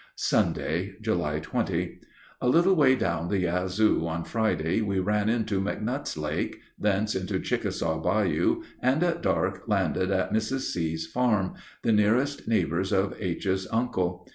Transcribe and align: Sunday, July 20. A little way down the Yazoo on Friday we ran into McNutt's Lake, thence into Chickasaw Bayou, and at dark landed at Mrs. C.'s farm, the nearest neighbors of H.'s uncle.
Sunday, 0.15 0.95
July 0.99 1.37
20. 1.39 1.99
A 2.41 2.49
little 2.49 2.73
way 2.75 2.95
down 2.95 3.27
the 3.27 3.37
Yazoo 3.41 4.07
on 4.07 4.23
Friday 4.23 4.81
we 4.81 4.97
ran 4.97 5.29
into 5.29 5.61
McNutt's 5.61 6.17
Lake, 6.17 6.59
thence 6.79 7.13
into 7.13 7.39
Chickasaw 7.39 7.99
Bayou, 8.01 8.63
and 8.81 9.03
at 9.03 9.21
dark 9.21 9.61
landed 9.67 10.09
at 10.09 10.33
Mrs. 10.33 10.61
C.'s 10.71 11.05
farm, 11.05 11.53
the 11.83 11.91
nearest 11.91 12.47
neighbors 12.47 12.91
of 12.91 13.15
H.'s 13.19 13.67
uncle. 13.71 14.27